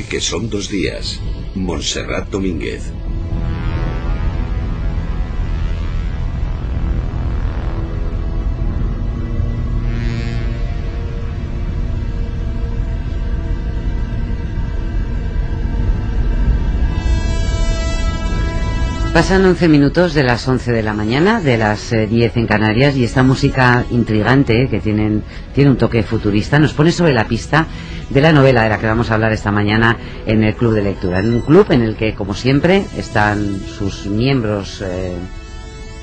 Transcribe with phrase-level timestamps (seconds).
[0.00, 1.20] que son dos días.
[1.54, 2.82] Montserrat Domínguez.
[19.12, 22.96] Pasan 11 minutos de las 11 de la mañana, de las 10 eh, en Canarias,
[22.96, 25.22] y esta música intrigante, que tienen,
[25.54, 27.66] tiene un toque futurista, nos pone sobre la pista
[28.08, 30.82] de la novela de la que vamos a hablar esta mañana en el Club de
[30.82, 31.18] Lectura.
[31.18, 35.12] En un club en el que, como siempre, están sus miembros eh,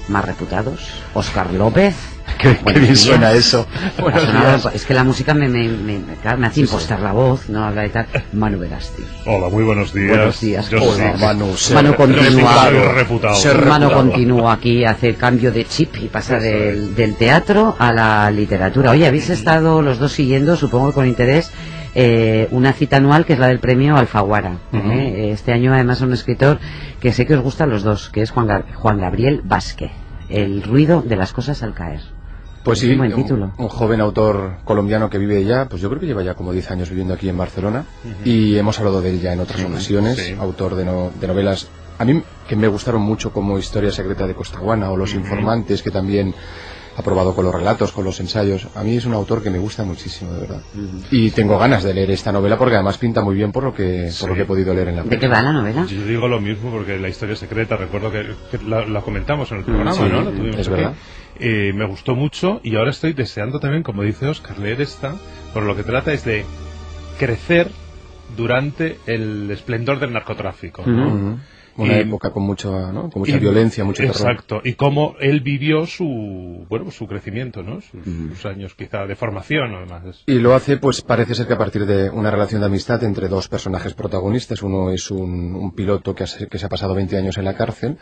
[0.08, 1.96] más reputados, Oscar López,
[2.40, 3.68] Qué, bien suena eso.
[4.74, 6.00] es que la música me, me, me,
[6.38, 8.08] me hace impostar la voz, no habla de tal.
[8.34, 9.04] Manu Verasti.
[9.26, 10.16] Hola, muy buenos días.
[10.16, 10.70] Buenos días.
[10.70, 11.58] Yo Hola, soy- Manu.
[11.58, 12.64] ser- Manu continúa.
[12.70, 13.36] Ser reputado.
[13.36, 14.10] Ser Manu reputado.
[14.12, 18.92] continúa aquí, hace cambio de chip y pasa del, del teatro a la literatura.
[18.92, 21.52] Oye, habéis estado los dos siguiendo, supongo que con interés,
[21.94, 24.60] eh, una cita anual que es la del premio Alfaguara.
[24.74, 25.32] ¿eh?
[25.34, 26.60] Este año además un escritor
[27.02, 29.92] que sé que os gusta a los dos, que es Juan, Juan Gabriel Vázquez.
[30.30, 32.00] El ruido de las cosas al caer.
[32.64, 32.96] Pues Es sí,
[33.58, 36.70] un joven autor colombiano que vive ya, pues yo creo que lleva ya como 10
[36.72, 37.86] años viviendo aquí en Barcelona
[38.26, 40.36] y hemos hablado de él ya en otras ocasiones, sí.
[40.40, 44.34] autor de, no- de novelas, a mí que me gustaron mucho como Historia Secreta de
[44.36, 46.34] Costaguana o Los Informantes, que también
[47.00, 48.68] ha probado con los relatos, con los ensayos.
[48.76, 50.62] A mí es un autor que me gusta muchísimo, de verdad.
[51.12, 54.12] Y tengo ganas de leer esta novela porque además pinta muy bien por lo que,
[54.20, 55.86] por lo que he podido leer en la ¿De qué va la novela?
[55.86, 59.60] Yo digo lo mismo porque la historia secreta, recuerdo que, que la, la comentamos en
[59.60, 60.24] el programa, sí, ¿no?
[60.26, 60.76] Tuvimos es aquí.
[60.76, 60.94] verdad.
[61.40, 65.16] Eh, me gustó mucho y ahora estoy deseando también, como dice Oscar, leer esta,
[65.54, 66.44] por lo que trata es de
[67.18, 67.70] crecer
[68.36, 70.84] durante el esplendor del narcotráfico.
[71.80, 73.10] Una Y- época con, mucho, ¿no?
[73.10, 74.16] con mucha Y- violencia, mucho terror.
[74.16, 77.82] Exacto, y cómo él vivió su, bueno, su crecimiento, ¿no?
[77.82, 80.04] Sus, sus años quizá de formación, además.
[80.06, 83.04] Es- Y lo hace, pues parece ser que a partir de una relación de amistad
[83.04, 84.62] entre dos personajes protagonistas.
[84.62, 87.56] Uno es un, un piloto que, hace- que se ha pasado 20 años en la
[87.56, 87.98] cárcel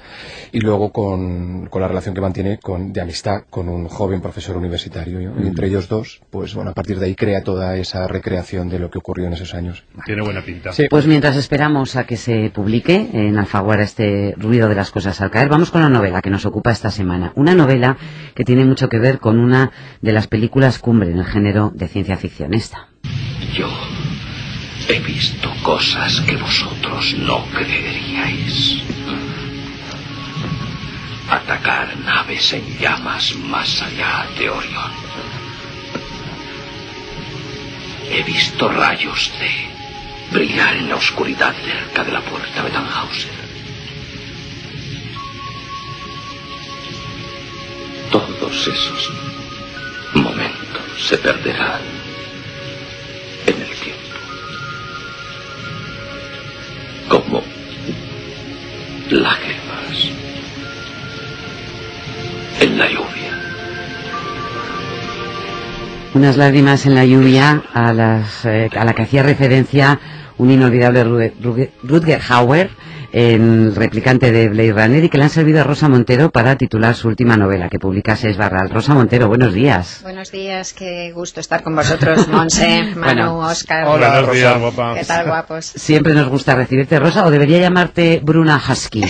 [0.52, 4.58] y luego con, con la relación que mantiene con, de amistad con un joven profesor
[4.58, 5.20] universitario.
[5.20, 5.44] ¿no?
[5.44, 8.80] Y entre ellos dos, pues bueno, a partir de ahí crea toda esa recreación de
[8.80, 9.84] lo que ocurrió en esos años.
[10.06, 10.72] Tiene buena pinta.
[10.74, 10.86] Sí.
[10.90, 15.32] Pues mientras esperamos a que se publique en Alfaguara este ruido de las cosas al
[15.32, 17.32] caer, vamos con la novela que nos ocupa esta semana.
[17.36, 17.98] Una novela
[18.34, 21.88] que tiene mucho que ver con una de las películas cumbre en el género de
[21.88, 22.54] ciencia ficción.
[22.54, 22.88] Esta.
[23.54, 23.70] Yo
[24.90, 28.82] he visto cosas que vosotros no creeríais.
[31.30, 34.92] Atacar naves en llamas más allá de Orión.
[38.10, 39.78] He visto rayos de
[40.32, 43.37] brillar en la oscuridad cerca de la puerta de Tannhauser.
[48.18, 49.12] Todos esos
[50.16, 51.82] momentos se perderán
[53.46, 54.18] en el tiempo.
[57.10, 57.44] Como
[59.12, 60.10] lágrimas
[62.60, 63.42] en la lluvia.
[66.16, 70.00] Unas lágrimas en la lluvia a, las, eh, la que hacía referencia
[70.40, 71.34] un inolvidable
[71.84, 72.72] Rutger Hauer,
[73.12, 76.96] el replicante de Blade Runner, y que le han servido a Rosa Montero para titular
[76.96, 78.70] su última novela, que publica Seis Barral.
[78.70, 80.00] Rosa Montero, buenos días.
[80.04, 83.88] Buenos días, qué gusto estar con vosotros, Monse, Manu, Bueno, Oscar.
[83.88, 84.58] hola, Buenos días.
[85.00, 85.66] ¿Qué tal, guapos?
[85.76, 89.04] Siempre nos gusta recibirte, Rosa, o debería llamarte Bruna Husky.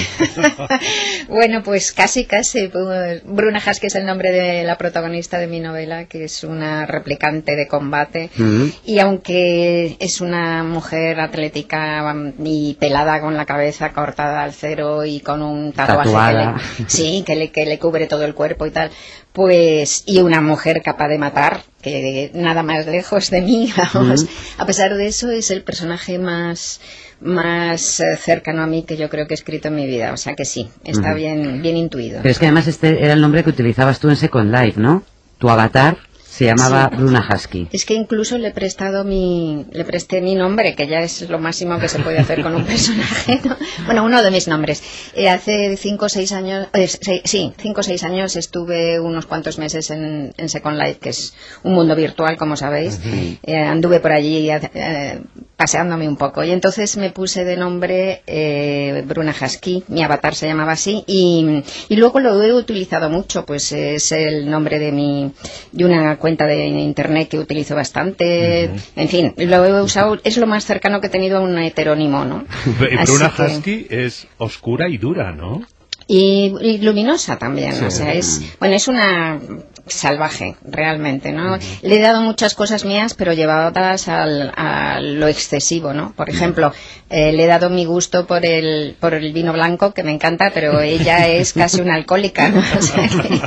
[1.28, 2.68] bueno, pues casi, casi.
[2.68, 6.86] pues, Bruna Husky es el nombre de la protagonista de mi novela, que es una
[6.86, 8.30] replicante de combate.
[8.38, 8.66] Mm.
[8.86, 12.14] Y aunque es una mujer atlética
[12.44, 16.56] y pelada con la cabeza cortada al cero y con un tatuaje Tatuada.
[16.56, 18.92] que le, sí, que le, que le cubre todo el cuerpo y tal,
[19.34, 24.26] pues, y una mujer capaz de matar, que nada más lejos de mí, vamos.
[24.58, 26.82] A pesar de eso, es el personaje más
[27.20, 30.18] más eh, cercano a mí que yo creo que he escrito en mi vida, o
[30.18, 32.20] sea que sí, está bien bien intuido.
[32.22, 35.04] Pero es que además este era el nombre que utilizabas tú en Second Life, ¿no?
[35.40, 35.98] Tu avatar
[36.38, 36.98] se llamaba Sí.
[36.98, 37.68] Bruna Husky.
[37.72, 41.40] Es que incluso le he prestado mi, le presté mi nombre, que ya es lo
[41.40, 43.40] máximo que se puede hacer con un personaje.
[43.44, 43.56] ¿no?
[43.86, 44.84] Bueno, uno de mis nombres.
[45.16, 49.58] Eh, hace cinco o seis años, eh, sí, cinco o seis años estuve unos cuantos
[49.58, 53.00] meses en, en Second Life, que es un mundo virtual, como sabéis.
[53.44, 55.22] Eh, anduve por allí eh,
[55.56, 60.48] paseándome un poco y entonces me puse de nombre eh, Bruna Husky, mi avatar se
[60.48, 65.32] llamaba así y, y luego lo he utilizado mucho, pues es el nombre de mi
[65.72, 68.66] de una cuenta de internet que utilizo bastante,
[68.98, 72.26] en fin, lo he usado, es lo más cercano que he tenido a un heterónimo,
[72.26, 72.44] ¿no?
[73.00, 75.62] Así Bruna que- Husky es oscura y dura, ¿no?
[76.10, 79.40] y, y luminosa también, o sea, es, bueno, es una
[79.88, 81.58] salvaje, realmente, ¿no?
[81.82, 86.14] Le he dado muchas cosas mías, pero llevadas al, a lo excesivo, ¿no?
[86.14, 86.72] Por ejemplo,
[87.10, 90.52] eh, le he dado mi gusto por el, por el vino blanco, que me encanta,
[90.54, 92.60] pero ella es casi una alcohólica, ¿no?
[92.78, 93.42] O sea que-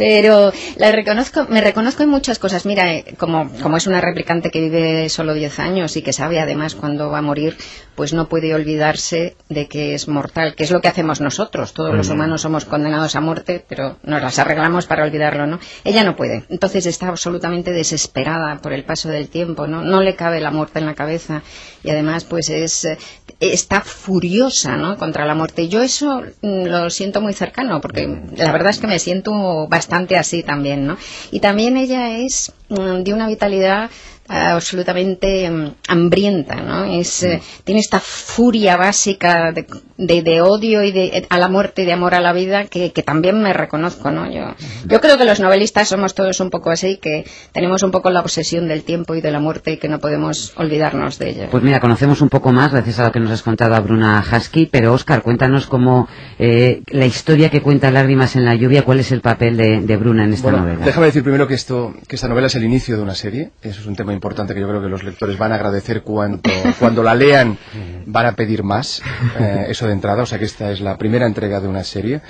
[0.00, 2.64] pero la reconozco, me reconozco en muchas cosas.
[2.64, 6.40] Mira, eh, como, como es una replicante que vive solo 10 años y que sabe
[6.40, 7.58] además cuándo va a morir,
[7.96, 11.74] pues no puede olvidarse de que es mortal, que es lo que hacemos nosotros.
[11.74, 15.60] Todos los humanos somos condenados a muerte, pero nos las arreglamos para olvidarlo, ¿no?
[15.84, 16.44] Ella no puede.
[16.48, 19.82] Entonces está absolutamente desesperada por el paso del tiempo, ¿no?
[19.82, 21.42] No le cabe la muerte en la cabeza
[21.82, 22.98] y además pues es eh,
[23.40, 24.96] está furiosa, ¿no?
[24.98, 25.68] Contra la muerte.
[25.68, 28.06] Yo eso mm, lo siento muy cercano porque
[28.36, 30.96] la verdad es que me siento bastante así también, ¿no?
[31.30, 33.90] Y también ella es mm, de una vitalidad
[34.30, 36.84] absolutamente mm, hambrienta, ¿no?
[36.84, 39.66] Es, eh, tiene esta furia básica de,
[39.98, 42.92] de- de odio y de, a la muerte y de amor a la vida que,
[42.92, 44.30] que también me reconozco, ¿no?
[44.30, 44.54] Yo,
[44.86, 48.20] yo creo que los novelistas somos todos un poco así, que tenemos un poco la
[48.20, 51.48] obsesión del tiempo y de la muerte y que no podemos olvidarnos de ella.
[51.50, 54.22] Pues mira, conocemos un poco más gracias a lo que nos has contado a Bruna
[54.32, 59.00] Husky, pero Óscar, cuéntanos cómo eh, la historia que cuenta Lágrimas en la lluvia, cuál
[59.00, 60.84] es el papel de, de Bruna en esta Bueno, novela.
[60.84, 63.50] déjame decir primero que esto, que esta novela es el inicio de una serie.
[63.62, 66.40] Eso es un tema importante que yo creo que los lectores van a agradecer cuando,
[66.78, 67.58] cuando la lean,
[68.06, 69.02] van a pedir más.
[69.38, 72.20] eh, eso de entrada, o sea que esta es la primera entrega de una serie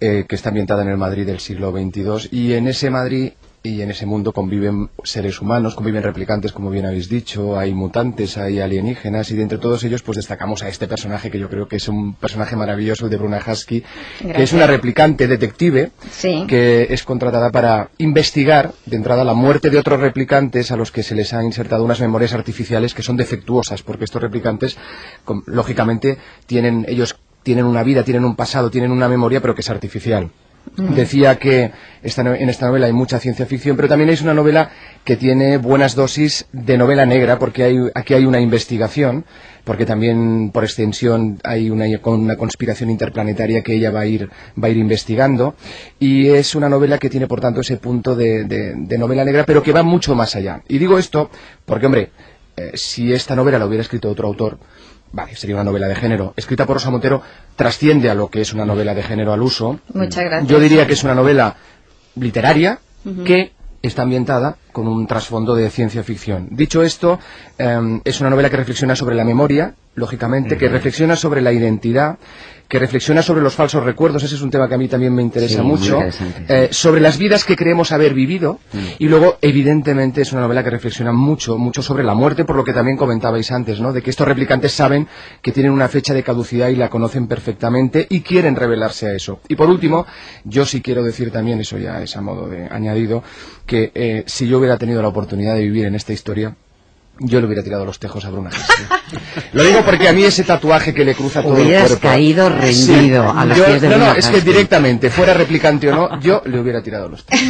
[0.00, 3.32] eh, que está ambientada en el Madrid del siglo XXII y en ese Madrid
[3.64, 8.36] y en ese mundo conviven seres humanos, conviven replicantes, como bien habéis dicho, hay mutantes,
[8.36, 11.68] hay alienígenas, y de entre todos ellos, pues destacamos a este personaje que yo creo
[11.68, 13.84] que es un personaje maravilloso el de Bruna Husky,
[14.18, 16.44] que es una replicante detective Sí.
[16.48, 21.04] que es contratada para investigar de entrada la muerte de otros replicantes a los que
[21.04, 24.76] se les ha insertado unas memorias artificiales que son defectuosas, porque estos replicantes,
[25.46, 29.70] lógicamente, tienen ellos tienen una vida, tienen un pasado, tienen una memoria, pero que es
[29.70, 30.30] artificial.
[30.76, 34.70] Decía que en esta novela hay mucha ciencia ficción, pero también es una novela
[35.04, 39.24] que tiene buenas dosis de novela negra, porque hay, aquí hay una investigación,
[39.64, 44.30] porque también por extensión hay una, una conspiración interplanetaria que ella va a ir,
[44.62, 45.54] va a ir investigando,
[45.98, 49.62] y es una novela que tiene por tanto ese punto de- de novela negra, pero
[49.62, 50.62] que va mucho más allá.
[50.68, 51.30] Y digo esto
[51.66, 52.10] porque, hombre,
[52.68, 54.58] eh, si esta novela la hubiera escrito otro autor,
[55.12, 56.34] vale, sería una novela de género.
[56.36, 57.22] Escrita por Rosa Montero,
[57.56, 59.80] trasciende a lo que es una novela de género al uso.
[59.92, 60.48] Muchas gracias.
[60.50, 61.56] Yo diría que es una novela
[62.14, 62.80] literaria
[63.24, 66.48] que está ambientada con un trasfondo de ciencia ficción.
[66.50, 67.18] Dicho esto,
[67.58, 72.18] eh, es una novela que reflexiona sobre la memoria, lógicamente, que reflexiona sobre la identidad,
[72.72, 75.20] que reflexiona sobre los falsos recuerdos, ese es un tema que a mí también me
[75.20, 76.00] interesa Sí, mucho,
[76.48, 78.78] eh, sobre las vidas que creemos haber vivido, Mm.
[78.98, 82.64] y luego, evidentemente, es una novela que reflexiona mucho, mucho sobre la muerte, por lo
[82.64, 83.92] que también comentabais antes, ¿no?
[83.92, 85.06] De que estos replicantes saben
[85.42, 89.40] que tienen una fecha de caducidad y la conocen perfectamente y quieren revelarse a eso.
[89.48, 90.06] Y por último,
[90.44, 93.22] yo sí quiero decir también, eso ya es a modo de añadido,
[93.66, 96.56] que eh, si yo hubiera tenido la oportunidad de vivir en esta historia,
[97.22, 98.50] yo le hubiera tirado los tejos a Bruna.
[99.52, 102.08] Lo digo porque a mí ese tatuaje que le cruza todo el Hubieras cuerpo...
[102.08, 105.90] caído rendido a los Yo- pies de No, no, Bruna es que directamente, fuera replicante
[105.90, 107.44] o no, yo le hubiera tirado los tejos.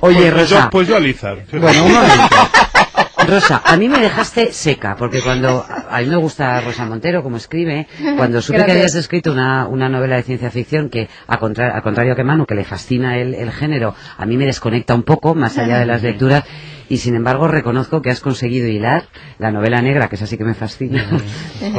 [0.00, 0.64] Oye, Pues Rosa.
[0.64, 1.44] yo, pues yo alizar.
[1.52, 2.36] Bueno, un momento.
[3.34, 7.36] Rosa, a mí me dejaste seca, porque cuando a mí me gusta Rosa Montero, como
[7.36, 7.86] escribe,
[8.16, 11.82] cuando supe que habías escrito una, una novela de ciencia ficción que, a contra- al
[11.82, 15.34] contrario que Manu, que le fascina el, el género, a mí me desconecta un poco,
[15.34, 16.44] más allá de las lecturas,
[16.88, 19.04] y sin embargo reconozco que has conseguido hilar
[19.38, 21.04] la novela negra, que es así que me fascina,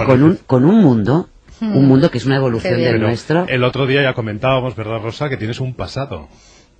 [0.05, 1.29] con un, con un mundo,
[1.61, 3.45] un mundo que es una evolución del nuestro.
[3.47, 5.29] el otro día ya comentábamos, ¿verdad, Rosa?
[5.29, 6.27] Que tienes un pasado.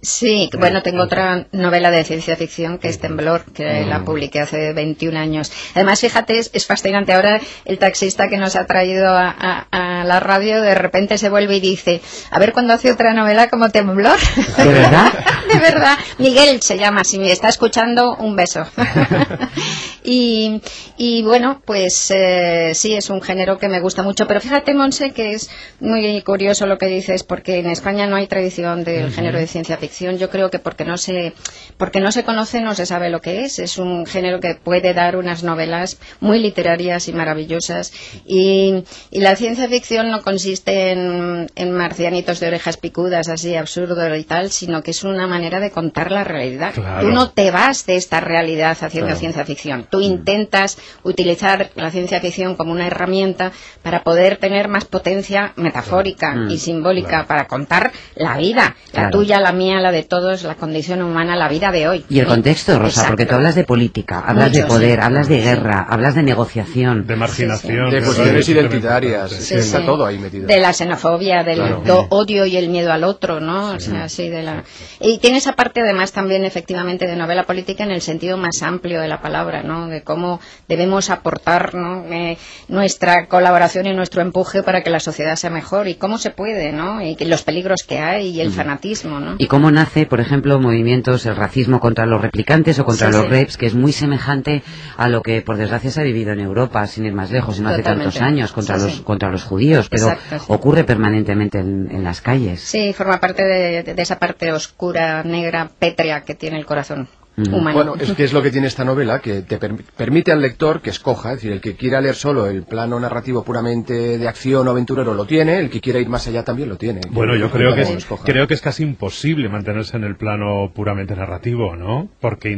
[0.05, 4.71] Sí, bueno, tengo otra novela de ciencia ficción que es Temblor, que la publiqué hace
[4.71, 5.51] 21 años.
[5.73, 7.11] Además, fíjate, es, es fascinante.
[7.13, 11.29] Ahora el taxista que nos ha traído a, a- a la radio de repente se
[11.29, 14.19] vuelve y dice, a ver cuándo hace otra novela como Temblor.
[14.57, 15.11] ¿De verdad?
[15.51, 15.97] de verdad.
[16.19, 18.63] Miguel se llama, si me está escuchando, un beso.
[20.05, 20.61] y,
[20.97, 24.27] y bueno, pues eh, sí, es un género que me gusta mucho.
[24.27, 28.27] Pero fíjate, Monse, que es muy curioso lo que dices, porque en España no hay
[28.27, 30.17] tradición del género de ciencia ficción.
[30.17, 31.33] Yo creo que porque no se,
[31.77, 33.59] porque no se conoce, no se sabe lo que es.
[33.59, 37.91] Es un género que puede dar unas novelas muy literarias y maravillosas.
[38.25, 44.15] Y, y la ciencia ficción no consiste en, en marcianitos de orejas picudas, así absurdo
[44.15, 46.73] y tal, sino que es una manera de contar la realidad.
[46.73, 47.07] Claro.
[47.07, 49.19] Tú no te vas de esta realidad haciendo Claro.
[49.19, 49.87] ciencia ficción.
[49.95, 56.35] Tú intentas utilizar la ciencia ficción como una herramienta para poder tener más potencia metafórica
[56.35, 56.51] Mm.
[56.51, 59.11] y simbólica para contar la vida, la Claro.
[59.11, 62.05] tuya, la mía, la de todos, la condición humana, la vida de hoy.
[62.09, 63.07] Y el contexto, Rosa, Exacto.
[63.11, 65.05] porque tú hablas de política, hablas de poder, sí.
[65.05, 67.07] hablas de guerra, hablas de negociación.
[67.07, 67.89] de marginación.
[67.89, 69.31] De cuestiones es identitarias.
[69.31, 69.45] importante.
[69.45, 69.85] Sí, Está sí.
[69.85, 70.45] todo ahí metido.
[70.47, 72.07] De la xenofobia, del Claro.
[72.09, 73.71] odio y el miedo al otro, ¿no?
[73.75, 74.63] O sea, sí, de la...
[74.99, 78.99] Y tiene esa parte además también efectivamente de novela política en el sentido más amplio
[78.99, 79.84] de la palabra, ¿no?
[79.87, 82.03] De cómo debemos aportar ¿no?
[82.11, 82.37] Eh,
[82.67, 86.71] nuestra colaboración y nuestro empuje para que la sociedad sea mejor y cómo se puede,
[86.71, 87.01] ¿no?
[87.01, 89.35] Y los peligros que hay y el fanatismo, ¿no?
[89.37, 93.23] Y cómo nace, por ejemplo, movimientos, el racismo contra los replicantes o contra Sí, los
[93.23, 93.29] sí.
[93.29, 94.63] reps, que es muy semejante
[94.97, 97.61] a lo que, por desgracia, se ha vivido en Europa, sin ir más lejos, y
[97.61, 101.89] no hace tantos años, contra, Sí, los, contra los judíos, pero Exacto, ocurre permanentemente en,
[101.91, 102.61] en las calles.
[102.61, 107.07] Sí, forma parte de, de esa parte oscura, negra, pétrea que tiene el corazón.
[107.37, 107.73] Humano.
[107.73, 110.81] Bueno, es que es lo que tiene esta novela, que te per- permite al lector
[110.81, 114.67] que escoja, es decir, el que quiera leer solo el plano narrativo puramente de acción
[114.67, 117.01] o aventurero lo tiene, el que quiera ir más allá también lo tiene.
[117.11, 121.15] Bueno, yo creo que, es, creo que es casi imposible mantenerse en el plano puramente
[121.15, 122.09] narrativo, ¿no?
[122.19, 122.57] Porque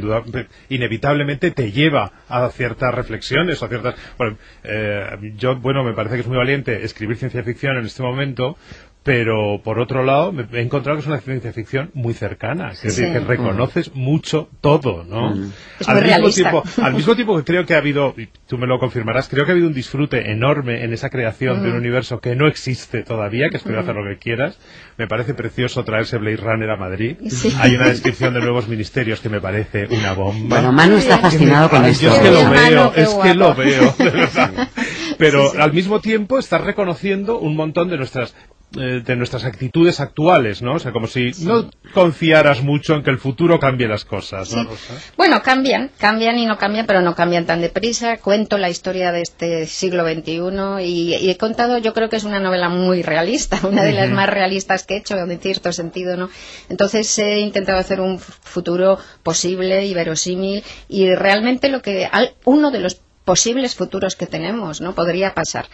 [0.70, 3.96] inevitablemente te lleva a ciertas reflexiones o a ciertas...
[4.18, 8.04] Bueno, eh, yo, bueno, me parece que es muy valiente escribir ciencia ficción en este
[8.04, 8.58] momento,
[9.08, 12.82] pero por otro lado me he encontrado que es una ciencia ficción muy cercana, es
[12.82, 13.12] decir, Sí.
[13.14, 15.32] que reconoces mucho todo, ¿no?
[15.80, 16.52] Es al, muy mismo realista.
[16.52, 19.46] tiempo, al mismo tiempo que creo que ha habido, y tú me lo confirmarás, creo
[19.46, 23.04] que ha habido un disfrute enorme en esa creación de un universo que no existe
[23.04, 24.60] todavía, que espero hacer lo que quieras.
[24.98, 27.16] Me parece precioso traerse Blade Runner a Madrid.
[27.30, 27.56] Sí.
[27.62, 30.58] Hay una descripción de nuevos ministerios que me parece una bomba.
[30.58, 32.08] Bueno, Manu está fascinado con Ay, esto.
[32.08, 34.68] yo es que lo Manu, veo, es que lo veo, de verdad.
[35.18, 38.36] Pero al mismo tiempo estás reconociendo un montón de nuestras
[38.76, 40.74] eh, de nuestras actitudes actuales, ¿no?
[40.74, 44.64] O sea, como si no confiaras mucho en que el futuro cambie las cosas, ¿no?
[44.64, 44.68] Sí.
[44.70, 44.94] Rosa?
[45.16, 48.18] Bueno, cambian, cambian y no cambian, pero no cambian tan deprisa.
[48.18, 52.26] Cuento la historia de este siglo XXI y, y he contado, yo creo que es
[52.26, 56.18] una novela muy realista, una de las más realistas que he hecho, en cierto sentido,
[56.18, 56.30] ¿no?
[56.70, 62.70] Entonces he intentado hacer un futuro posible y verosímil y realmente lo que, al- uno
[62.72, 64.96] de los posibles futuros que tenemos, ¿no?
[64.96, 65.66] Podría pasar.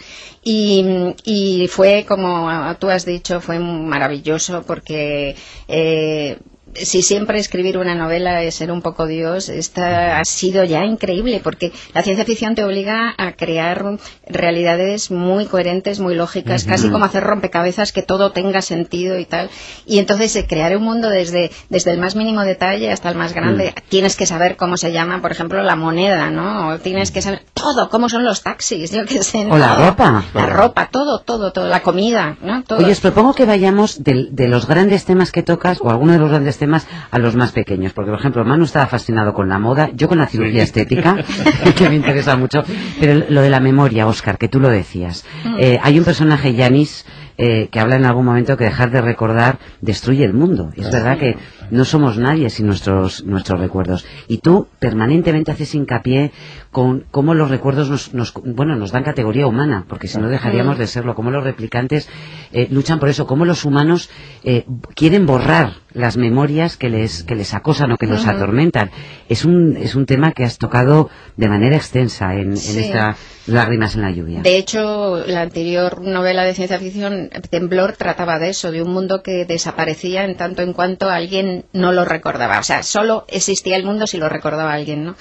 [0.44, 5.36] Y, y fue, como tú has dicho, fue maravilloso porque
[5.68, 6.40] eh,
[6.76, 11.42] si siempre escribir una novela es ser un poco Dios, esta ha sido ya increíble
[11.44, 13.84] porque la ciencia ficción te obliga a crear
[14.28, 19.50] realidades muy coherentes, muy lógicas, casi como hacer rompecabezas que todo tenga sentido y tal.
[19.86, 23.34] Y entonces eh, crear un mundo desde, desde el más mínimo detalle hasta el más
[23.34, 23.74] grande.
[23.90, 26.70] Tienes que saber cómo se llama, por ejemplo, la moneda, ¿no?
[26.70, 29.46] O tienes que saber todo, cómo son los taxis, yo qué sé.
[29.50, 29.86] O la todo.
[29.88, 30.24] ropa.
[30.34, 31.68] La ropa, todo, todo, todo.
[31.68, 32.64] La comida, ¿no?
[32.64, 32.80] Todo.
[32.80, 36.20] Oye, os propongo que vayamos del- de, los grandes temas que tocas, o alguno de
[36.20, 36.63] los grandes temas,
[37.12, 37.94] a los más pequeños.
[37.94, 41.18] Porque, por ejemplo, Manu estaba fascinado con la moda, yo con la cirugía estética,
[41.78, 42.64] que me interesa mucho.
[43.00, 45.26] Pero lo de la memoria, Oscar, que tú lo decías.
[45.60, 47.06] Eh, hay un personaje, Yanis,
[47.36, 50.70] eh, que habla en algún momento que dejar de recordar destruye el mundo.
[50.76, 51.36] Es verdad que
[51.72, 54.06] no somos nadie sin nuestros, nuestros recuerdos.
[54.28, 56.32] Y tú permanentemente haces hincapié
[56.74, 60.78] con cómo los recuerdos nos, nos- bueno, nos dan categoría humana, porque si no dejaríamos
[60.78, 62.10] de serlo, cómo los replicantes
[62.52, 64.10] eh, luchan por eso, cómo los humanos
[64.44, 64.66] eh,
[64.96, 68.90] quieren borrar las memorias que les, que les acosan o que los atormentan.
[69.30, 73.16] Es un, es un tema que has tocado de manera extensa en, en esta
[73.46, 74.42] Lágrimas en la lluvia.
[74.42, 79.22] De hecho, la anterior novela de ciencia ficción, Temblor, trataba de eso, de un mundo
[79.22, 82.58] que desaparecía en tanto en cuanto alguien no lo recordaba.
[82.60, 85.16] O sea, solo existía el mundo si lo recordaba alguien, ¿no?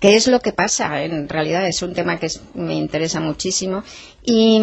[0.00, 1.02] ¿Qué es lo que pasa?
[1.02, 3.82] En realidad es un tema que me interesa muchísimo.
[4.24, 4.60] Y,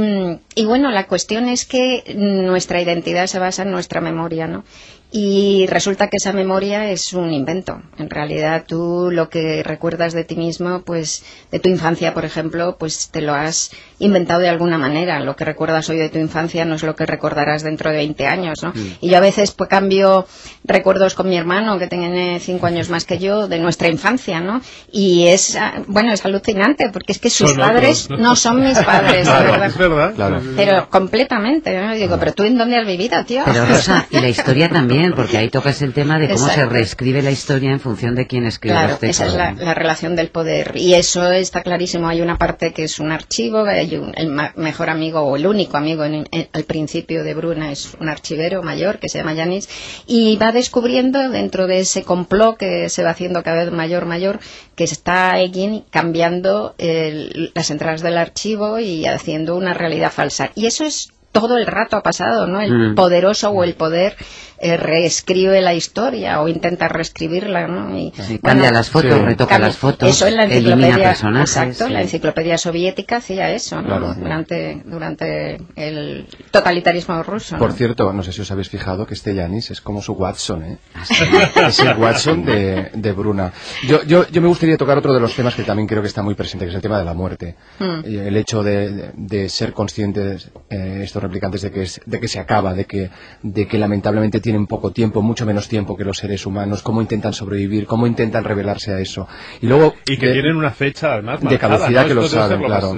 [0.55, 4.63] y bueno, la cuestión es que nuestra identidad se basa en nuestra memoria, ¿no?
[5.11, 7.81] Y resulta que esa memoria es un invento.
[7.97, 12.77] En realidad tú lo que recuerdas de ti mismo, pues de tu infancia, por ejemplo,
[12.77, 15.19] pues te lo has inventado de alguna manera.
[15.19, 18.27] Lo que recuerdas hoy de tu infancia no es lo que recordarás dentro de 20
[18.27, 18.73] años, ¿no?
[19.01, 20.27] Y yo a veces pues cambio
[20.63, 24.61] recuerdos con mi hermano, que tiene 5 años más que yo, de nuestra infancia, ¿no?
[24.91, 28.35] Y es, ah, bueno, es alucinante, porque es que sus Son padres otros, ¿no?
[28.35, 29.67] son mis padres, Claro, verdad.
[29.67, 30.13] es verdad.
[30.15, 30.41] Claro.
[30.55, 31.95] Pero completamente, ¿no?
[31.95, 33.43] Y digo, pero tú en dónde has vivido, tío.
[33.45, 37.21] Pero Rosa, y la historia también, porque ahí tocas el tema de cómo se reescribe
[37.21, 39.27] la historia en función de quién escribe Claro, los textos.
[39.27, 40.73] esa es la, la relación del poder.
[40.75, 42.07] Y eso está clarísimo.
[42.07, 45.77] Hay una parte que es un archivo, hay un- el mejor amigo o el único
[45.77, 49.69] amigo en- al principio de Bruna es un archivero mayor que se llama Yanis
[50.07, 54.39] y va descubriendo dentro de ese complot que se va haciendo cada vez mayor, mayor,
[54.75, 60.51] que está alguien cambiando el- las entradas del archivo y haciendo una realidad falsa.
[60.55, 62.61] Y eso es todo el rato ha pasado, ¿no?
[62.61, 62.95] El Mm.
[62.95, 64.15] poderoso o el poder
[64.57, 67.95] eh, reescribe la historia o intenta reescribirla, ¿no?
[67.97, 69.19] Y, Sí, bueno, cambia las fotos, Sí.
[69.19, 71.49] retoca cambia- las fotos, Eso en la elimina enciclopedia, personajes.
[71.49, 71.91] exacto, sí.
[71.93, 73.87] la enciclopedia soviética hacía eso, ¿no?
[73.87, 74.13] Claro.
[74.15, 77.57] Durante, durante el totalitarismo ruso.
[77.57, 77.75] Por ¿no?
[77.75, 80.77] cierto, no sé si os habéis fijado que este Yanis es como su Watson, ¿eh?
[80.95, 81.03] Ah,
[81.67, 83.51] es el Watson de, de Bruna.
[83.85, 86.23] Yo, yo, yo me gustaría tocar otro de los temas que también creo que está
[86.23, 87.55] muy presente, que es el tema de la muerte.
[87.79, 87.99] Mm.
[88.09, 92.19] Y El hecho de, de- de ser conscientes, eh, estos replicantes, de que, es- de
[92.19, 93.09] que se acaba, de que,
[93.43, 97.33] de que lamentablemente tienen poco tiempo, mucho menos tiempo que los seres humanos, cómo intentan
[97.33, 99.27] sobrevivir, cómo intentan revelarse a eso.
[99.61, 99.93] Y luego...
[100.07, 102.07] Y que de- tienen una fecha, además, de caducidad ¿no?
[102.07, 102.97] que lo saben, claro.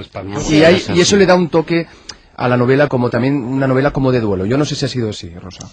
[0.50, 1.86] Y, hay- Eso y eso le da un toque
[2.36, 4.46] a la novela como también una novela como de duelo.
[4.46, 5.68] Yo no sé si ha sido así, Rosa.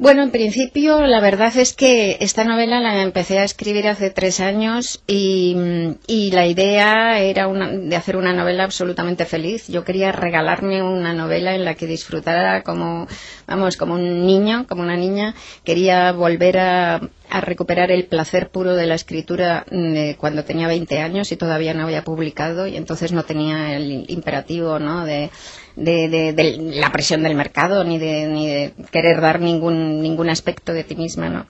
[0.00, 4.38] Bueno, en principio, la verdad es que esta novela la empecé a escribir hace tres
[4.38, 5.56] años y,
[6.06, 9.66] y la idea era una- de hacer una novela absolutamente feliz.
[9.66, 13.08] Yo quería regalarme una novela en la que disfrutara como,
[13.48, 15.34] vamos, como un niño, como una niña.
[15.64, 20.98] Quería volver a, a recuperar el placer puro de la escritura de cuando tenía 20
[21.00, 25.04] años y todavía no había publicado y entonces no tenía el imperativo, ¿no?
[25.04, 25.30] De,
[25.76, 30.30] de, de- de la presión del mercado ni de, ni de querer dar ningún, ningún
[30.30, 31.46] aspecto de ti misma, ¿no?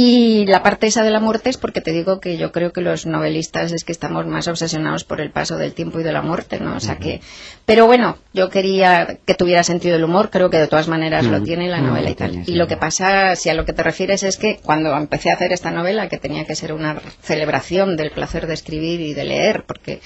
[0.00, 2.80] Y la parte esa de la muerte es porque te digo que yo creo que
[2.80, 6.22] los novelistas es que estamos más obsesionados por el paso del tiempo y de la
[6.22, 6.76] muerte, ¿no?
[6.76, 7.20] O sea que,
[7.66, 11.42] pero bueno, yo quería que tuviera sentido el humor, creo que de todas maneras lo
[11.42, 12.44] tiene la mm, novela y tal.
[12.46, 15.34] Y lo que pasa, si a lo que te refieres es que cuando empecé a
[15.34, 19.24] hacer esta novela, que tenía que ser una celebración del placer de escribir y de
[19.24, 20.00] leer, porque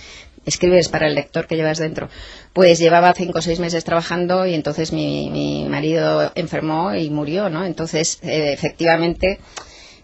[0.46, 2.08] escribes para el lector que llevas dentro.
[2.54, 7.50] Pues llevaba cinco o seis meses trabajando y entonces mi, mi marido enfermó y murió,
[7.50, 7.66] ¿no?
[7.66, 9.38] Entonces, eh, efectivamente,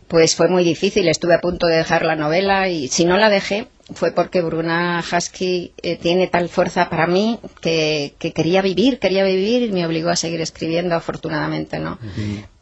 [0.09, 1.09] pues fue muy difícil.
[1.09, 5.03] Estuve a punto de dejar la novela y si no la dejé fue porque Bruna
[5.03, 9.87] Husky eh, tiene tal fuerza para mí que, que quería vivir, quería vivir y me
[9.87, 11.99] obligó a seguir escribiendo, afortunadamente, ¿no?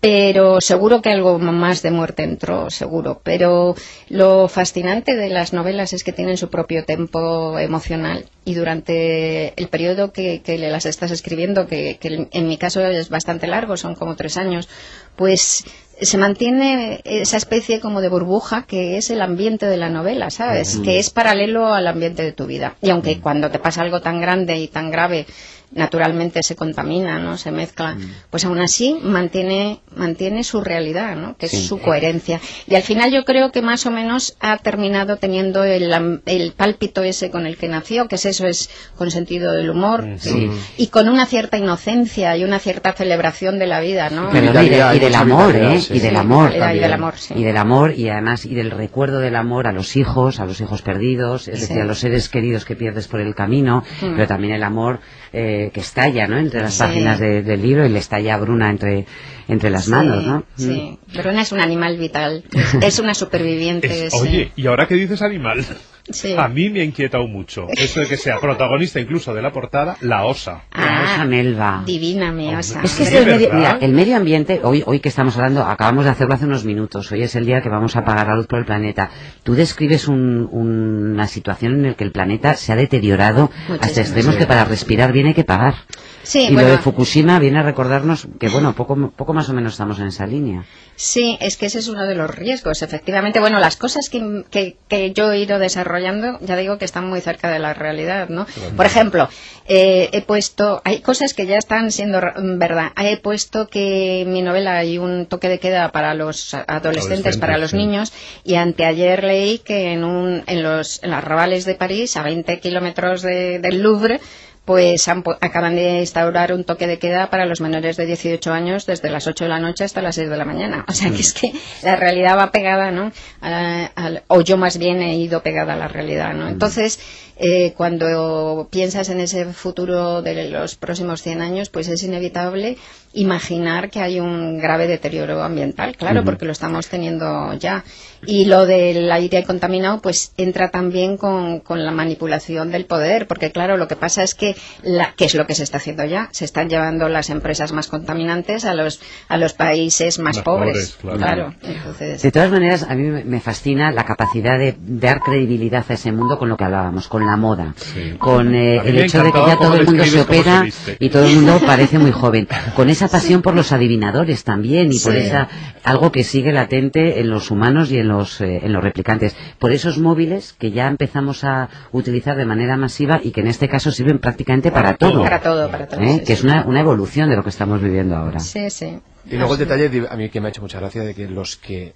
[0.00, 3.21] Pero seguro que algo más de muerte entró, seguro.
[3.25, 3.75] Pero
[4.09, 9.68] lo fascinante de las novelas es que tienen su propio tempo emocional y durante el
[9.68, 13.97] periodo que, que las estás escribiendo, que, que en mi caso es bastante largo, son
[13.97, 14.68] como tres años,
[15.16, 15.64] pues
[16.00, 20.78] se mantiene esa especie como de burbuja que es el ambiente de la novela, ¿sabes?
[20.85, 22.76] Que es paralelo al ambiente de tu vida.
[22.82, 25.25] Y aunque cuando te pasa algo tan grande y tan grave,
[25.73, 27.37] naturalmente se contamina, ¿no?
[27.37, 27.96] Se mezcla,
[28.30, 31.37] pues aún así mantiene, mantiene su realidad, ¿no?
[31.37, 31.56] Que Sí.
[31.56, 32.40] es su coherencia.
[32.66, 36.52] Y al final yo creo que más o menos ha terminado teniendo el, am- el
[36.52, 40.48] pálpito ese con el que nació, que es eso, es con sentido del humor Sí.
[40.76, 44.29] y con una cierta inocencia y una cierta celebración de la vida, ¿no?
[44.33, 45.81] Pero y, de- hay y del amor, ¿eh?
[45.81, 47.35] sí, y del amor y del amor, sí.
[47.37, 50.61] Y del amor y además y del recuerdo del amor a los hijos, a los
[50.61, 51.61] hijos perdidos, es Sí.
[51.66, 54.14] decir, a los seres queridos que pierdes por el camino, Mm.
[54.14, 55.00] pero también el amor
[55.33, 56.38] eh, que estalla, ¿no?
[56.38, 56.81] Entre las Sí.
[56.81, 59.07] páginas de- del libro y le estalla a Bruna entre,
[59.49, 60.38] entre las Sí, manos, ¿no?
[60.38, 60.45] Mm.
[60.57, 62.45] Sí, Bruna es un animal vital,
[62.83, 64.07] es una superviviente.
[64.07, 64.14] Es-.
[64.14, 65.64] Oye, y ahora que dices animal,
[66.11, 66.35] Sí.
[66.38, 69.97] a mí me ha inquietado mucho eso de que sea protagonista incluso de la portada
[70.03, 70.62] la osa.
[70.73, 71.83] La osa melva.
[71.85, 72.81] Divina mi osa.
[72.85, 73.57] Es que Sí, este el medio, ¿verdad?
[73.75, 77.11] mira, el medio ambiente, hoy, hoy que estamos hablando, acabamos de hacerlo hace unos minutos,
[77.11, 79.11] hoy es el día que vamos a apagar la luz por el planeta.
[79.42, 84.01] Tú describes un- una situación en la que el planeta se ha deteriorado Muchísimo, hasta
[84.01, 84.38] extremos sí.
[84.38, 85.75] que para respirar viene que pagar.
[86.23, 89.55] Sí, y bueno, lo de Fukushima viene a recordarnos que, bueno, poco, poco más o
[89.55, 90.64] menos estamos en esa línea.
[90.97, 93.38] Sí, es que ese es uno de los riesgos, efectivamente.
[93.38, 95.95] Bueno, las cosas que, que- que yo he ido desarrollando,
[96.40, 98.46] ya digo que están muy cerca de la realidad, ¿no?
[98.76, 99.28] Por ejemplo,
[99.68, 102.92] eh, he puesto, hay cosas que ya están siendo ra- verdad.
[102.96, 107.59] He puesto que en mi novela hay un toque de queda para los adolescentes, para
[107.59, 107.76] los sí.
[107.76, 108.12] niños,
[108.44, 112.61] y anteayer leí que en, un, en, los, en las arrabales de París, a 20
[112.61, 114.20] kilómetros de- del Louvre,
[114.66, 118.85] pues han acaban de instaurar un toque de queda para los menores de 18 años
[118.85, 120.85] desde las 8 de la noche hasta las 6 de la mañana.
[120.88, 121.52] O sea que es que
[121.83, 123.12] la realidad va pegada, ¿no?
[123.40, 123.90] A-
[124.26, 126.48] o yo más bien he ido pegada a la realidad, ¿no?
[126.48, 126.98] Entonces,
[127.37, 132.79] eh, cuando piensas en ese futuro de los próximos 100 años, pues es inevitable
[133.12, 137.83] imaginar que hay un grave deterioro ambiental, claro, porque lo estamos teniendo ya.
[138.27, 143.53] Y lo del aire contaminado, pues entra también con, con la manipulación del poder, porque
[143.53, 146.29] claro, lo que pasa es que, la, ¿qué es lo que se está haciendo ya?
[146.33, 150.96] Se están llevando las empresas más contaminantes a los, a los países más, Más pobres.
[151.01, 151.55] pobres, claro.
[151.62, 155.92] Entonces, De todas maneras, a mí me me fascina la capacidad de dar credibilidad a
[155.94, 158.15] ese mundo con lo que hablábamos, con la moda, Sí.
[158.19, 160.65] con eh, el hecho de que ya todo el mundo se opera
[160.99, 164.99] y todo el mundo parece muy joven, con esa pasión por los adivinadores también y
[164.99, 165.49] por esa
[165.85, 169.73] algo que sigue latente en los humanos y en los eh, en los replicantes, por
[169.73, 173.91] esos móviles que ya empezamos a utilizar de manera masiva y que en este caso
[173.93, 175.23] sirven prácticamente para, todo.
[175.23, 176.01] Para todo, para todo.
[176.01, 176.19] ¿eh?
[176.21, 178.41] sí, que es una, una evolución de lo que estamos viviendo ahora.
[178.41, 178.99] Sí, sí.
[179.29, 181.29] Y luego el detalle, de- a mí que me ha hecho mucha gracia, de que
[181.29, 181.95] los que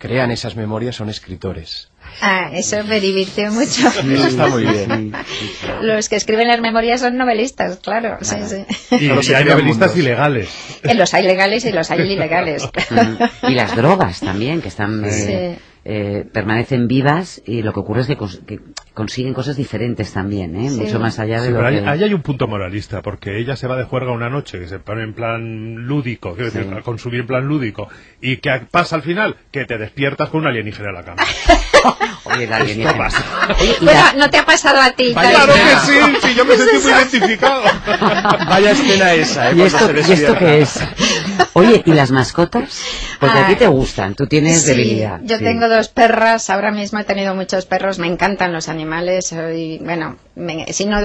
[0.00, 1.90] crean esas memorias son escritores.
[2.22, 3.86] Ah, eso me divirtió mucho.
[4.26, 5.12] Está muy bien.
[5.82, 8.16] Los que escriben las memorias son novelistas, claro.
[8.22, 8.64] Sí, sí.
[8.96, 9.96] Y, y hay novelistas mundos.
[9.96, 10.48] ilegales.
[10.82, 12.66] Eh, Los hay legales y los hay ilegales.
[13.48, 15.62] Y las drogas también, que están eh, Sí.
[15.84, 18.60] Eh, permanecen vivas y lo que ocurre es que, cons- que
[18.94, 20.68] consiguen cosas diferentes también, ¿eh?
[20.70, 20.80] Sí.
[20.80, 21.88] mucho más allá de Sí, lo pero ahí, que...
[21.88, 24.78] ahí hay un punto moralista, porque ella se va de juerga una noche, que se
[24.78, 26.76] pone en plan lúdico, quiero decir, Sí.
[26.78, 27.88] a consumir en plan lúdico,
[28.20, 31.22] y que pasa al final, que te despiertas con un alienígena en la cama.
[32.24, 32.96] Oye, la alienígena.
[32.98, 33.24] pasa.
[33.58, 35.12] Oye, y Bueno, la- no te ha pasado a ti.
[35.14, 35.98] Vaya, ¡Claro que sí!
[36.28, 37.62] ¡Sí, yo me sentí muy identificado!
[38.48, 39.54] Vaya escena esa, ¿eh?
[39.56, 40.80] ¿Y esto, ¿Y esto qué es?
[41.54, 42.82] Oye, ¿y las mascotas?
[43.18, 45.20] Porque a ti te gustan, tú tienes Sí, debilidad.
[45.22, 45.44] yo sí.
[45.44, 50.16] tengo dos perras, ahora mismo he tenido muchos perros, me encantan los animales, soy, bueno,
[50.36, 50.98] me- si no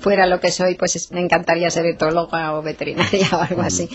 [0.00, 3.88] fuera lo que soy, pues es- me encantaría ser etóloga o veterinaria o algo así.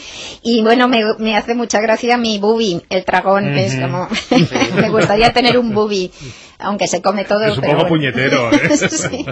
[0.43, 4.07] Y bueno, me, me hace mucha gracia mi bubi, el dragón, que es como,
[4.75, 6.11] me gustaría tener un bubi,
[6.59, 7.45] aunque se come todo.
[7.45, 7.95] Es un pero poco bueno.
[8.13, 8.69] puñetero, ¿eh?
[8.89, 9.25] Sí.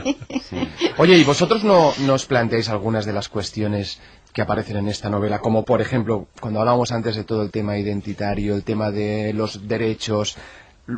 [0.98, 4.00] Oye, ¿y vosotros no nos planteáis algunas de las cuestiones
[4.34, 5.39] que aparecen en esta novela?
[5.39, 9.67] Como, por ejemplo, cuando hablábamos antes de todo el tema identitario, el tema de los
[9.67, 10.36] derechos.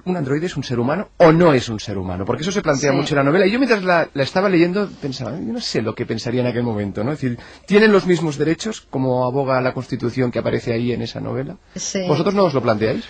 [0.05, 2.25] ¿Un androide es un ser humano o no es un ser humano?
[2.25, 2.97] Porque eso se plantea Sí.
[2.97, 3.45] mucho en la novela.
[3.45, 6.47] Y yo mientras la, la estaba leyendo pensaba, yo no sé lo que pensaría en
[6.47, 7.11] aquel momento, ¿no?
[7.11, 11.19] Es decir, ¿tienen los mismos derechos como aboga la Constitución que aparece ahí en esa
[11.19, 11.57] novela?
[11.75, 12.01] Sí.
[12.07, 13.03] ¿Vosotros no os lo planteáis?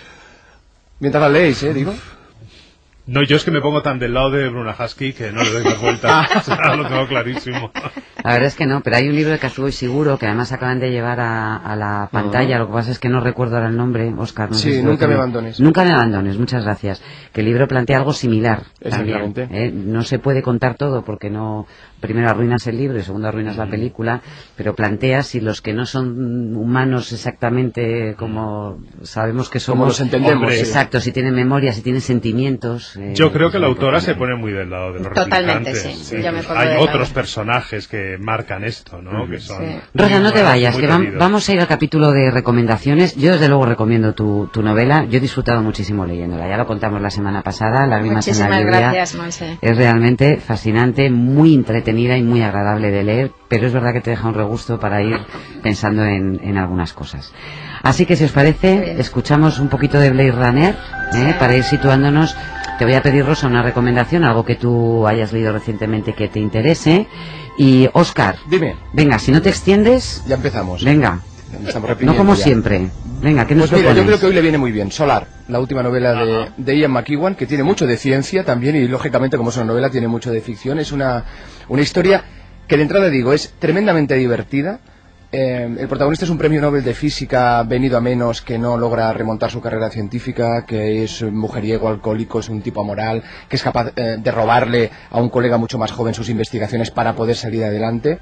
[0.99, 1.73] Mientras la leéis, ¿eh?
[1.73, 1.93] Digo.
[3.07, 5.51] No, yo es que me pongo tan del lado de Bruna Husky que no le
[5.51, 6.47] doy más vueltas.
[6.77, 7.71] Lo tengo clarísimo.
[8.23, 10.79] La verdad es que no, pero hay un libro de Kazuo Ishiguro que además acaban
[10.79, 13.77] de llevar a, a la pantalla, lo que pasa es que no recuerdo ahora el
[13.77, 14.49] nombre, Oscar.
[14.49, 15.59] No Sí, sé si Nunca me abandones.
[15.59, 17.03] Nunca me abandones, muchas gracias.
[17.31, 18.63] Que el libro plantea algo similar.
[18.81, 19.47] también, Exactamente.
[19.51, 19.71] ¿eh?
[19.71, 21.67] No se puede contar todo porque no,
[21.99, 24.21] primero arruinas el libro y segundo arruinas la película,
[24.55, 29.75] pero plantea si los que no son humanos exactamente como sabemos que somos.
[29.77, 30.61] Como los entendemos, Hombre, sí.
[30.61, 32.94] Exacto, si tienen memoria, si tienen sentimientos.
[32.97, 34.33] Eh, Yo creo que la autora se importante.
[34.35, 36.07] pone muy del lado de los Totalmente, replicantes.
[36.07, 36.21] sí.
[36.21, 37.13] Yo me pongo Hay otros lado.
[37.13, 39.27] personajes que marcan esto, ¿no?
[39.29, 39.77] Que son Sí.
[39.93, 43.15] Rosa, no te vayas, que vamos a ir al capítulo de recomendaciones.
[43.15, 45.05] Yo desde luego recomiendo tu, tu novela.
[45.05, 46.47] Yo he disfrutado muchísimo leyéndola.
[46.47, 48.79] Ya lo contamos la semana pasada, Lágrimas en la Muchísimas lluvia.
[48.91, 49.57] gracias, Monse.
[49.61, 54.11] Es realmente fascinante, muy entretenida y muy agradable de leer, pero es verdad que te
[54.11, 55.17] deja un regusto para ir
[55.65, 57.33] pensando en, en algunas cosas.
[57.81, 60.75] Así que si os parece, escuchamos un poquito de Blade Runner
[61.15, 61.35] ¿eh?
[61.39, 62.35] para ir situándonos.
[62.77, 66.39] Te voy a pedir, Rosa, una recomendación, algo que tú hayas leído recientemente que te
[66.39, 67.07] interese.
[67.57, 70.83] Y, Oscar, Dime, venga, si no te extiendes, ya empezamos.
[70.83, 71.21] venga,
[72.01, 72.43] no como ya.
[72.43, 72.89] siempre.
[73.21, 74.91] Venga, ¿qué nos Pues mira, yo creo que hoy le viene muy bien.
[74.91, 78.87] Solar, la última novela de, de Ian McEwan, que tiene mucho de ciencia también y
[78.87, 80.77] lógicamente como es una novela tiene mucho de ficción.
[80.77, 81.23] Es una,
[81.69, 82.23] una historia
[82.67, 84.79] que de entrada digo es tremendamente divertida.
[85.37, 89.11] Eh, el protagonista es un premio Nobel de física venido a menos que no logra
[89.11, 93.91] remontar su carrera científica, que es mujeriego, alcohólico, es un tipo amoral, que es capaz
[93.97, 98.19] eh, de robarle a un colega mucho más joven sus investigaciones para poder salir adelante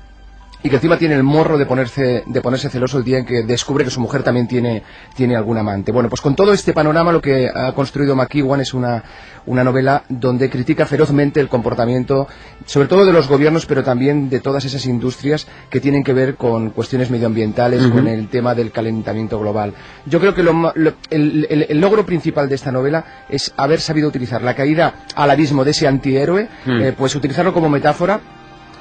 [0.64, 3.44] y que encima tiene el morro de ponerse, de ponerse celoso el día en que
[3.44, 4.82] descubre que su mujer también tiene,
[5.16, 5.92] tiene algún amante.
[5.92, 9.04] Bueno, pues con todo este panorama lo que ha construido McEwan es una,
[9.46, 12.28] una novela donde critica ferozmente el comportamiento,
[12.66, 16.36] sobre todo de los gobiernos, pero también de todas esas industrias que tienen que ver
[16.36, 19.74] con cuestiones medioambientales, con el tema del calentamiento global.
[20.06, 23.54] Yo creo que lo ma- lo- el, el- el logro principal de esta novela es
[23.58, 26.82] haber sabido utilizar la caída al abismo de ese antihéroe, Mm.
[26.82, 28.22] eh, pues utilizarlo como metáfora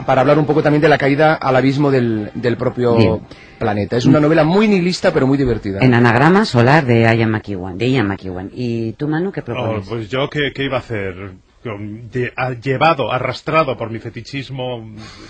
[0.07, 3.21] para hablar un poco también de la caída al abismo del, del propio Bien.
[3.59, 3.97] planeta.
[3.97, 5.79] Es una novela muy nihilista, pero muy divertida.
[5.81, 7.79] En anagrama solar de Ian McEwan.
[7.79, 8.51] De Ian McEwan.
[8.53, 9.89] ¿Y tú, Manu, qué Oh, propones?
[9.89, 11.33] pues yo, ¿qué, qué iba a hacer?
[11.63, 14.85] Con- de- a- llevado, arrastrado por mi fetichismo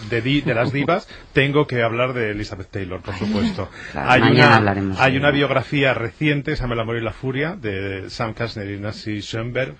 [0.08, 3.68] de, di- de las divas, tengo que hablar de Elizabeth Taylor, por supuesto.
[3.92, 8.08] Claro, mañana hablaremos hay una biografía reciente, se llama El amor y la furia, de
[8.08, 9.74] Sam Kastner y Nancy Schoenberg,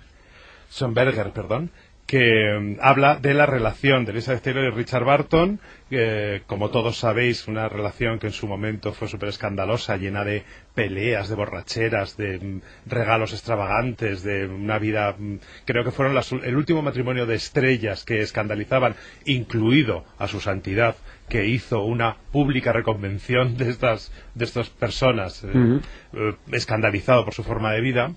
[0.71, 1.71] Schoenberger, perdón,
[2.13, 6.99] que mm, habla de la relación de Elizabeth Taylor y Richard Barton, eh, como todos
[6.99, 10.43] sabéis, una relación que en su momento fue súper escandalosa, llena de
[10.75, 16.31] peleas, de borracheras, de mm, regalos extravagantes, de una vida, mm, creo que fueron las
[16.31, 18.93] el último matrimonio de estrellas que escandalizaban,
[19.25, 20.95] incluido a su santidad,
[21.29, 25.79] que hizo una pública reconvención de estas, de estas personas, eh,
[26.13, 28.11] eh, escandalizado por su forma de vida,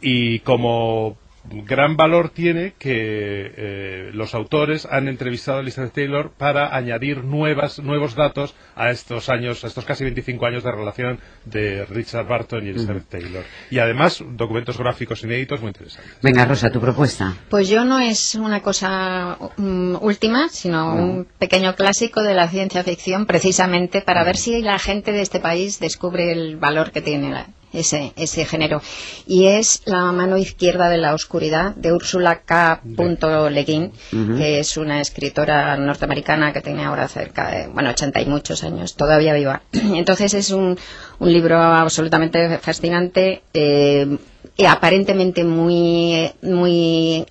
[0.00, 1.18] y como
[1.50, 7.78] gran valor tiene que eh, los autores han entrevistado a Elizabeth Taylor para añadir nuevas,
[7.80, 12.66] nuevos datos a estos años, a estos casi 25 años de relación de Richard Barton
[12.66, 13.44] y Elizabeth Taylor.
[13.70, 16.16] Y además, documentos gráficos inéditos muy interesantes.
[16.22, 17.34] Venga, Rosa, tu propuesta.
[17.50, 22.84] Pues yo no es una cosa mm, última, sino un pequeño clásico de la ciencia
[22.84, 27.30] ficción, precisamente para ver si la gente de este país descubre el valor que tiene
[27.30, 28.82] la- ese, ese género.
[29.26, 32.80] Y es La mano izquierda de la oscuridad de Úrsula K.
[32.84, 38.26] Le Guin, que es una escritora norteamericana que tiene ahora cerca de, bueno, 80 y
[38.26, 39.62] muchos años, todavía viva.
[39.72, 40.78] Entonces es un,
[41.18, 44.18] un libro absolutamente fascinante eh,
[44.56, 47.26] y aparentemente muy, muy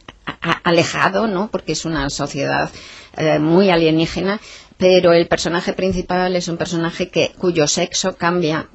[0.63, 1.49] alejado, ¿no?
[1.49, 2.69] Porque es una sociedad
[3.17, 4.39] eh, muy alienígena,
[4.81, 8.67] pero el personaje principal es un personaje que cuyo sexo cambia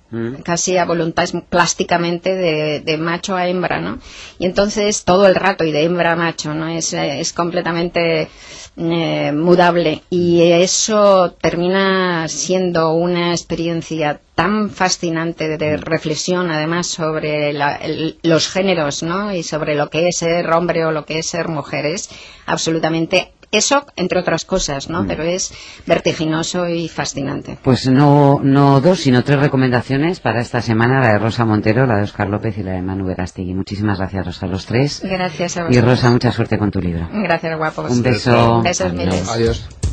[0.45, 3.99] casi a voluntad plásticamente de, de macho a hembra, ¿no?
[4.39, 6.69] Y entonces todo el rato y de hembra a macho, ¿no?
[6.69, 8.29] Es, eh, es completamente
[8.77, 17.75] eh, mudable y eso termina siendo una experiencia tan fascinante de reflexión además sobre la-
[17.77, 19.35] el- los géneros ¿no?
[19.35, 22.11] y sobre lo que es ser hombre o lo que es ser mujer es
[22.45, 25.07] absolutamente eso entre otras cosas ¿no?
[25.07, 25.53] pero es
[25.87, 31.19] vertiginoso y fascinante Pues no, no dos, sino tres recomendaciones para esta semana, la de
[31.19, 33.55] Rosa Montero, la de Oscar López y la de Manu Verástegui.
[33.55, 35.01] Muchísimas gracias, Rosa, a los tres.
[35.03, 37.09] gracias a Y vosotros Rosa, mucha suerte con tu libro.
[37.13, 38.61] gracias guapos Un beso.
[38.63, 38.99] Besos Adiós.
[39.07, 39.29] miles.
[39.29, 39.86] Adiós.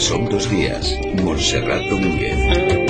[0.00, 0.98] Son dos días.
[1.22, 2.87] Montserrat Domínguez.